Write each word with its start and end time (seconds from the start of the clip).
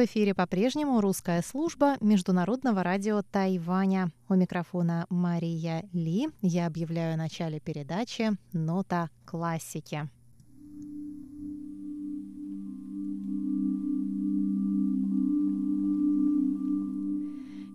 В 0.00 0.04
эфире 0.06 0.32
по-прежнему 0.32 1.02
русская 1.02 1.42
служба 1.42 1.98
Международного 2.00 2.82
радио 2.82 3.20
Тайваня. 3.20 4.10
У 4.30 4.34
микрофона 4.34 5.04
Мария 5.10 5.84
Ли. 5.92 6.30
Я 6.40 6.68
объявляю 6.68 7.12
о 7.12 7.16
начале 7.18 7.60
передачи 7.60 8.30
«Нота 8.54 9.10
классики». 9.26 10.08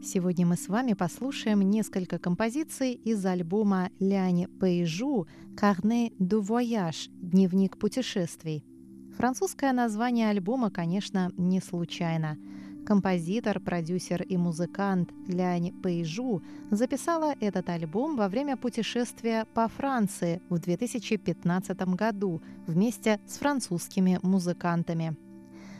Сегодня 0.03 0.47
мы 0.47 0.55
с 0.57 0.67
вами 0.67 0.93
послушаем 0.93 1.61
несколько 1.61 2.17
композиций 2.17 2.93
из 2.93 3.23
альбома 3.23 3.91
Ляни 3.99 4.47
Пейжу 4.59 5.27
«Карне 5.55 6.11
ду 6.17 6.41
вояж»– 6.41 7.09
«Дневник 7.21 7.77
путешествий». 7.77 8.65
Французское 9.17 9.71
название 9.71 10.29
альбома, 10.29 10.69
конечно, 10.69 11.31
не 11.37 11.61
случайно. 11.61 12.37
Композитор, 12.85 13.61
продюсер 13.61 14.21
и 14.21 14.35
музыкант 14.35 15.09
Лянь 15.27 15.71
Пейжу 15.81 16.43
записала 16.69 17.33
этот 17.39 17.69
альбом 17.69 18.17
во 18.17 18.27
время 18.27 18.57
путешествия 18.57 19.47
по 19.53 19.69
Франции 19.69 20.41
в 20.49 20.59
2015 20.59 21.95
году 21.95 22.41
вместе 22.67 23.21
с 23.25 23.37
французскими 23.37 24.19
музыкантами. 24.21 25.15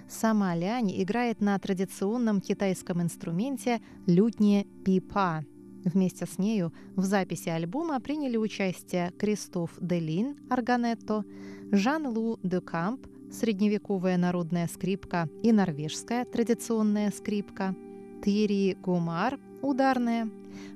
Сама 0.08 0.56
Лянь 0.56 0.94
играет 1.02 1.42
на 1.42 1.60
традиционном 1.60 2.40
китайском 2.40 3.02
инструменте 3.02 3.82
лютни 4.08 4.66
пипа. 4.86 5.44
Вместе 5.84 6.26
с 6.26 6.40
нею 6.40 6.74
в 6.96 7.04
записи 7.04 7.50
альбома 7.50 8.00
приняли 8.00 8.38
участие 8.38 9.12
Кристоф 9.20 9.72
Делин, 9.82 10.38
органетто, 10.50 11.26
Жан-Лу 11.72 12.40
де 12.42 12.62
Камп, 12.62 13.06
средневековая 13.36 14.18
народная 14.18 14.68
скрипка 14.68 15.30
и 15.44 15.52
норвежская 15.52 16.26
традиционная 16.26 17.12
скрипка, 17.12 17.76
Тири 18.24 18.78
Гумар, 18.82 19.38
ударная, 19.62 20.30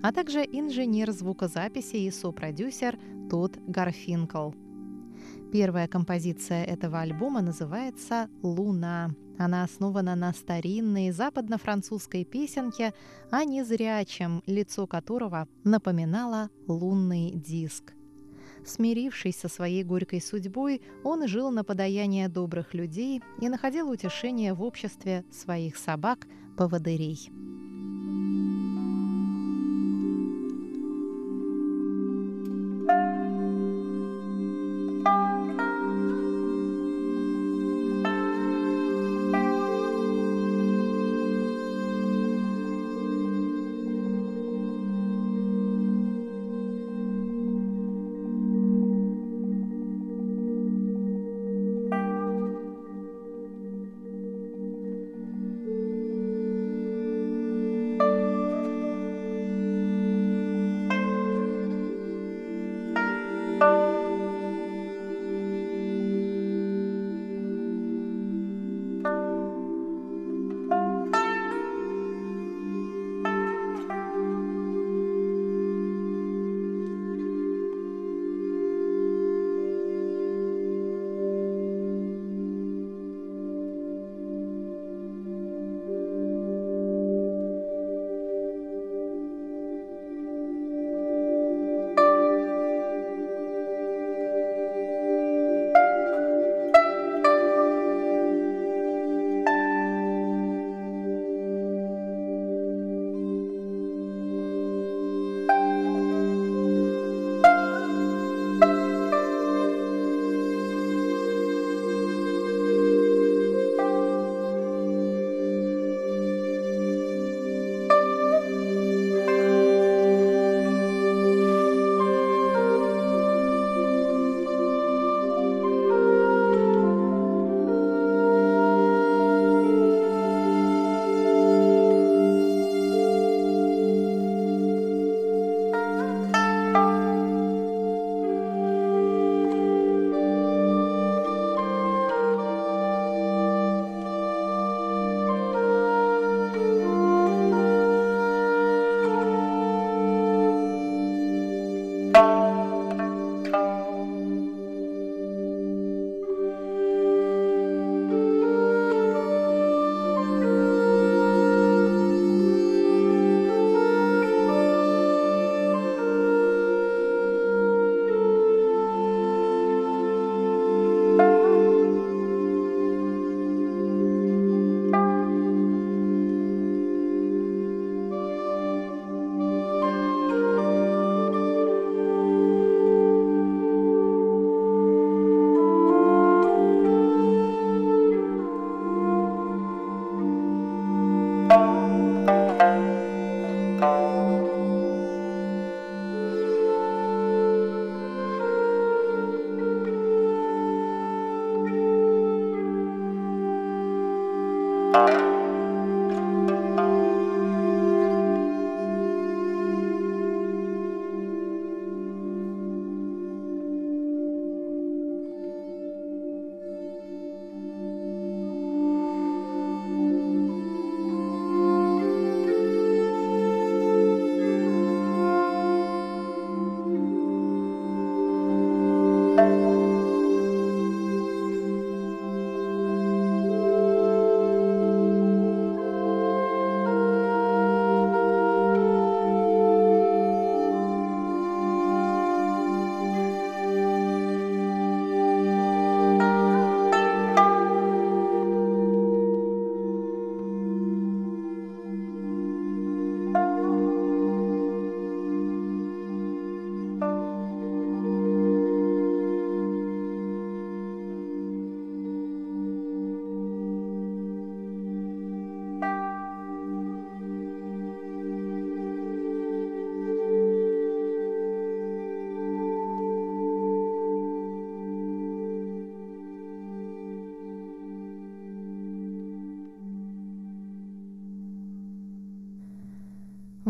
а 0.03 0.11
также 0.11 0.39
инженер 0.39 1.11
звукозаписи 1.11 1.95
и 1.95 2.11
сопродюсер 2.11 2.99
Тодд 3.29 3.57
Гарфинкл. 3.67 4.51
Первая 5.51 5.88
композиция 5.88 6.63
этого 6.63 6.99
альбома 6.99 7.41
называется 7.41 8.29
«Луна». 8.43 9.09
Она 9.38 9.63
основана 9.63 10.16
на 10.16 10.33
старинной 10.33 11.11
западно-французской 11.11 12.25
песенке 12.25 12.94
о 13.31 13.45
незрячем, 13.45 14.44
лицо 14.45 14.85
которого 14.85 15.47
напоминало 15.63 16.49
лунный 16.67 17.31
диск. 17.31 17.94
Смирившись 18.65 19.38
со 19.38 19.47
своей 19.47 19.83
горькой 19.83 20.21
судьбой, 20.21 20.81
он 21.03 21.27
жил 21.27 21.52
на 21.52 21.63
подаяние 21.63 22.27
добрых 22.27 22.73
людей 22.73 23.21
и 23.41 23.49
находил 23.49 23.89
утешение 23.89 24.53
в 24.53 24.61
обществе 24.63 25.25
своих 25.31 25.77
собак-поводырей. 25.77 27.31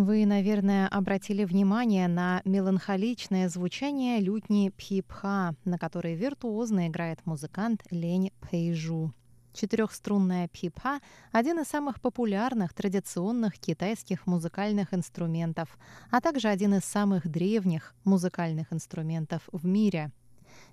Вы, 0.10 0.26
наверное, 0.26 0.88
обратили 0.88 1.46
внимание 1.46 2.08
на 2.08 2.42
меланхоличное 2.44 3.48
звучание 3.48 4.20
лютни 4.20 4.72
пхипха, 4.76 5.54
на 5.66 5.78
которой 5.78 6.16
виртуозно 6.16 6.88
играет 6.88 7.24
музыкант 7.28 7.84
Лень 7.92 8.32
Пэйжу. 8.42 9.14
Четырехструнная 9.54 10.48
пхипха– 10.48 11.00
один 11.32 11.60
из 11.60 11.68
самых 11.68 12.02
популярных 12.02 12.74
традиционных 12.74 13.60
китайских 13.60 14.26
музыкальных 14.26 14.96
инструментов, 14.96 15.78
а 16.10 16.22
также 16.22 16.48
один 16.48 16.74
из 16.74 16.86
самых 16.86 17.28
древних 17.30 17.94
музыкальных 18.04 18.74
инструментов 18.74 19.44
в 19.52 19.64
мире. 19.68 20.12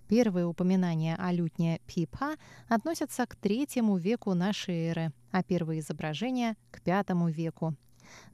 Первые 0.09 0.47
упоминания 0.47 1.15
о 1.15 1.31
лютне 1.31 1.83
пхипха 1.87 2.37
относятся 2.71 3.27
к 3.27 3.37
третьему 3.37 3.99
веку 3.99 4.33
нашей 4.33 4.87
эры, 4.87 5.13
а 5.31 5.43
первые 5.43 5.81
изображения– 5.81 6.57
к 6.71 6.81
пятому 6.81 7.29
веку. 7.29 7.77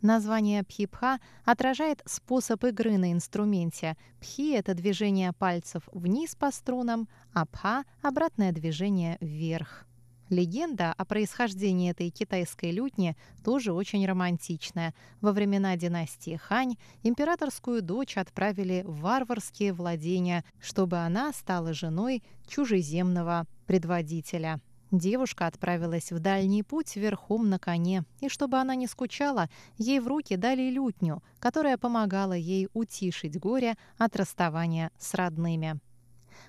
Название 0.01 0.63
пхипха 0.63 1.21
отражает 1.45 2.03
способ 2.07 2.65
игры 2.65 2.99
на 2.99 3.13
инструменте. 3.13 3.97
Пхи— 4.21 4.53
это 4.53 4.75
движение 4.75 5.33
пальцев 5.33 5.83
вниз 5.93 6.35
по 6.35 6.51
струнам, 6.51 7.09
а 7.33 7.47
пха— 7.47 7.85
обратное 8.03 8.53
движение 8.53 9.19
вверх. 9.21 9.87
Легенда 10.33 10.95
о 10.97 11.05
происхождении 11.05 11.91
этой 11.91 12.09
китайской 12.09 12.71
лютни 12.71 13.19
тоже 13.45 13.75
очень 13.75 14.07
романтичная. 14.07 14.95
Во 15.21 15.31
времена 15.33 15.77
династии 15.77 16.37
Хань 16.37 16.77
императорскую 17.03 17.83
дочь 17.83 18.17
отправили 18.17 18.83
в 18.87 19.01
варварские 19.01 19.75
владения, 19.75 20.43
чтобы 20.59 20.97
она 20.97 21.35
стала 21.35 21.75
женой 21.75 22.23
чужеземного 22.47 23.47
предводителя. 23.67 24.59
Девушка 24.93 25.47
отправилась 25.47 26.13
в 26.13 26.19
дальний 26.19 26.63
путь 26.63 26.97
верхом 26.97 27.49
на 27.49 27.59
коне, 27.59 28.05
и 28.21 28.29
чтобы 28.29 28.59
она 28.59 28.75
не 28.75 28.87
скучала, 28.87 29.49
ей 29.79 30.01
в 30.01 30.07
руки 30.07 30.37
дали 30.37 30.69
лютню, 30.69 31.23
которая 31.39 31.79
помогала 31.79 32.35
ей 32.35 32.69
утишить 32.75 33.41
горе 33.41 33.77
от 33.97 34.15
расставания 34.17 34.91
с 34.99 35.15
родными. 35.15 35.81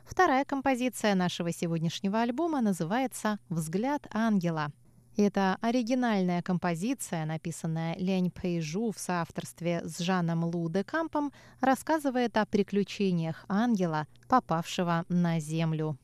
Вторая 0.04 0.44
композиция 0.44 1.16
нашего 1.16 1.54
сегодняшнего 1.54 2.20
альбома 2.20 2.60
называется 2.60 3.40
«Взгляд 3.48 4.08
ангела». 4.12 4.74
Это 5.16 5.58
оригинальная 5.62 6.42
композиция, 6.42 7.24
написанная 7.24 7.96
Лень 7.96 8.30
Пэйжу 8.30 8.92
в 8.92 9.00
соавторстве 9.00 9.84
с 9.86 10.00
Жаном 10.00 10.44
Лу 10.44 10.70
де 10.70 10.84
Кампом, 10.84 11.32
рассказывает 11.62 12.36
о 12.36 12.46
приключениях 12.46 13.46
ангела, 13.48 14.06
попавшего 14.28 15.06
на 15.08 15.40
Землю. 15.40 15.98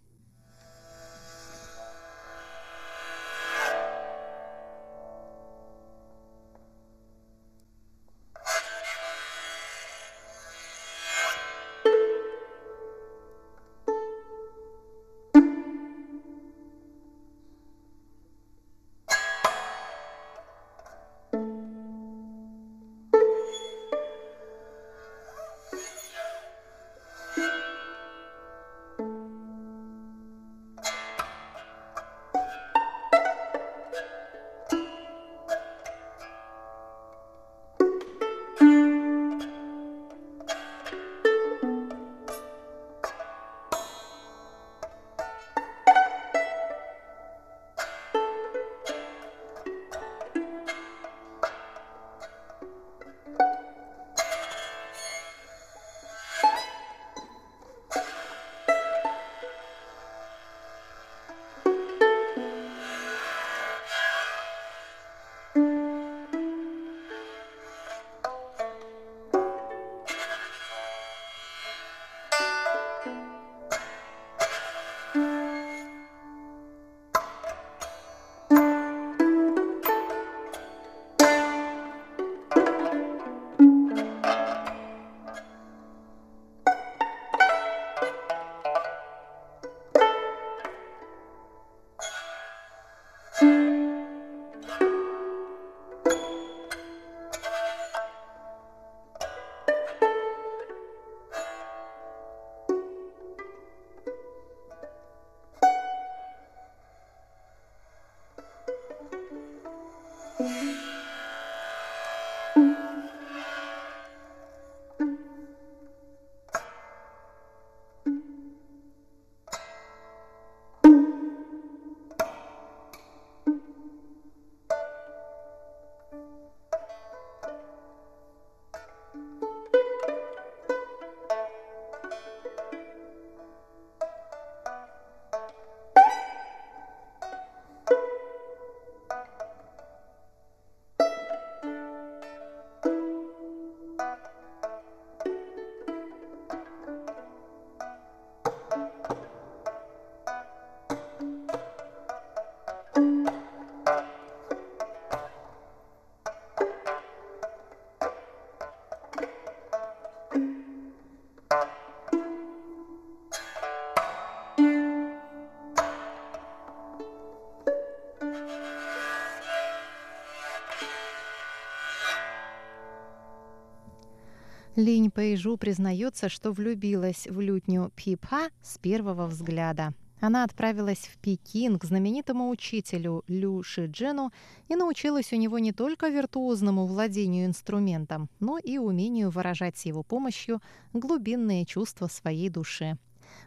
Линь 174.79 175.11
Пэйжу 175.11 175.57
признается, 175.57 176.29
что 176.29 176.53
влюбилась 176.53 177.27
в 177.27 177.41
лютню 177.41 177.91
Пипха 177.97 178.49
с 178.61 178.77
первого 178.77 179.27
взгляда. 179.27 179.93
Она 180.21 180.45
отправилась 180.45 180.99
в 180.99 181.17
Пекин 181.17 181.77
к 181.77 181.83
знаменитому 181.83 182.49
учителю 182.49 183.25
Лю 183.27 183.61
Шиджену 183.61 184.31
и 184.69 184.77
научилась 184.77 185.33
у 185.33 185.35
него 185.35 185.59
не 185.59 185.73
только 185.73 186.07
виртуозному 186.07 186.85
владению 186.85 187.45
инструментом, 187.45 188.29
но 188.39 188.57
и 188.57 188.77
умению 188.77 189.31
выражать 189.31 189.77
с 189.77 189.85
его 189.85 190.01
помощью 190.01 190.61
глубинные 190.93 191.65
чувства 191.65 192.07
своей 192.07 192.47
души. 192.47 192.97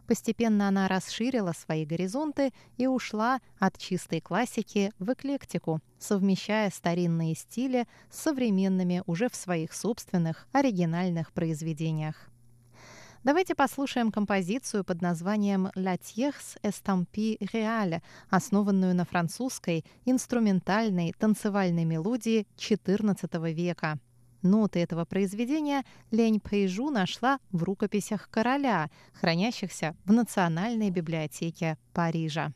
Постепенно 0.06 0.68
она 0.68 0.88
расширила 0.88 1.52
свои 1.52 1.84
горизонты 1.84 2.52
и 2.76 2.86
ушла 2.86 3.40
от 3.58 3.78
чистой 3.78 4.20
классики 4.20 4.92
в 4.98 5.12
эклектику, 5.12 5.80
совмещая 5.98 6.70
старинные 6.70 7.34
стили 7.34 7.86
с 8.10 8.20
современными 8.20 9.02
уже 9.06 9.28
в 9.28 9.36
своих 9.36 9.72
собственных 9.72 10.46
оригинальных 10.52 11.32
произведениях. 11.32 12.28
Давайте 13.24 13.54
послушаем 13.54 14.10
композицию 14.10 14.82
под 14.82 15.00
названием 15.00 15.68
«La 15.76 15.96
tierce 15.96 16.60
estampie 16.64 17.38
réale», 17.52 18.02
основанную 18.28 18.96
на 18.96 19.04
французской 19.04 19.84
инструментальной 20.04 21.14
танцевальной 21.16 21.84
мелодии 21.84 22.48
XIV 22.56 23.52
века. 23.52 24.00
Ноты 24.42 24.80
этого 24.80 25.04
произведения 25.04 25.84
Лень 26.10 26.40
Пэйжу 26.40 26.90
нашла 26.90 27.38
в 27.50 27.62
рукописях 27.62 28.28
короля, 28.28 28.90
хранящихся 29.12 29.96
в 30.04 30.12
Национальной 30.12 30.90
библиотеке 30.90 31.78
Парижа. 31.92 32.52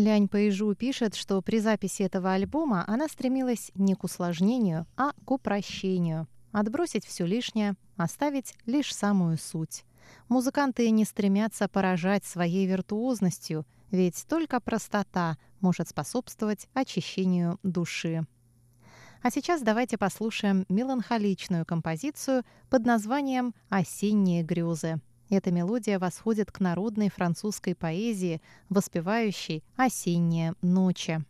Лянь 0.00 0.28
Пэйжу 0.28 0.74
пишет, 0.74 1.14
что 1.14 1.42
при 1.42 1.58
записи 1.58 2.02
этого 2.02 2.32
альбома 2.32 2.84
она 2.86 3.06
стремилась 3.06 3.70
не 3.74 3.94
к 3.94 4.04
усложнению, 4.04 4.86
а 4.96 5.12
к 5.12 5.30
упрощению. 5.30 6.26
Отбросить 6.52 7.04
все 7.04 7.26
лишнее, 7.26 7.74
оставить 7.96 8.54
лишь 8.64 8.94
самую 8.94 9.36
суть. 9.36 9.84
Музыканты 10.28 10.88
не 10.90 11.04
стремятся 11.04 11.68
поражать 11.68 12.24
своей 12.24 12.66
виртуозностью, 12.66 13.66
ведь 13.90 14.24
только 14.26 14.58
простота 14.58 15.36
может 15.60 15.88
способствовать 15.88 16.66
очищению 16.72 17.58
души. 17.62 18.26
А 19.22 19.30
сейчас 19.30 19.60
давайте 19.60 19.98
послушаем 19.98 20.64
меланхоличную 20.70 21.66
композицию 21.66 22.42
под 22.70 22.86
названием 22.86 23.54
«Осенние 23.68 24.42
грезы». 24.42 24.98
Эта 25.30 25.52
мелодия 25.52 26.00
восходит 26.00 26.50
к 26.50 26.58
народной 26.58 27.08
французской 27.08 27.76
поэзии, 27.76 28.42
воспевающей 28.68 29.62
«Осенние 29.76 30.54
ночи». 30.60 31.24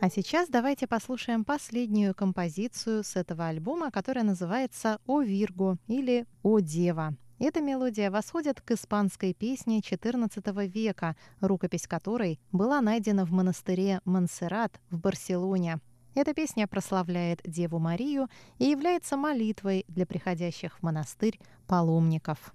А 0.00 0.10
сейчас 0.10 0.48
давайте 0.48 0.86
послушаем 0.86 1.44
последнюю 1.44 2.14
композицию 2.14 3.02
с 3.02 3.16
этого 3.16 3.48
альбома, 3.48 3.90
которая 3.90 4.24
называется 4.24 5.00
«О 5.06 5.22
Вирго» 5.22 5.76
или 5.88 6.24
«О 6.44 6.60
Дева». 6.60 7.16
Эта 7.40 7.60
мелодия 7.60 8.08
восходит 8.08 8.60
к 8.60 8.70
испанской 8.70 9.34
песне 9.34 9.80
XIV 9.80 10.68
века, 10.68 11.16
рукопись 11.40 11.88
которой 11.88 12.38
была 12.52 12.80
найдена 12.80 13.24
в 13.24 13.32
монастыре 13.32 14.00
Монсеррат 14.04 14.80
в 14.88 15.00
Барселоне. 15.00 15.80
Эта 16.14 16.32
песня 16.32 16.68
прославляет 16.68 17.40
Деву 17.44 17.80
Марию 17.80 18.28
и 18.58 18.66
является 18.66 19.16
молитвой 19.16 19.84
для 19.88 20.06
приходящих 20.06 20.78
в 20.78 20.82
монастырь 20.84 21.40
паломников. 21.66 22.54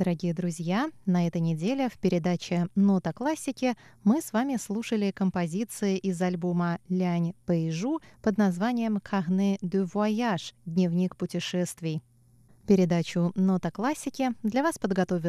Дорогие 0.00 0.32
друзья, 0.32 0.88
на 1.04 1.26
этой 1.26 1.42
неделе 1.42 1.90
в 1.90 1.98
передаче 1.98 2.68
«Нота 2.74 3.12
классики» 3.12 3.74
мы 4.02 4.22
с 4.22 4.32
вами 4.32 4.56
слушали 4.56 5.10
композиции 5.10 5.98
из 5.98 6.22
альбома 6.22 6.78
«Лянь 6.88 7.34
Пейжу» 7.44 8.00
под 8.22 8.38
названием 8.38 8.96
«Carnet 8.96 9.58
de 9.60 9.84
voyage»— 9.84 10.54
«Дневник 10.64 11.16
путешествий». 11.16 12.02
Передачу 12.66 13.32
«Нота 13.34 13.70
классики» 13.70 14.30
для 14.42 14.62
вас 14.62 14.78
подготовил 14.78 15.28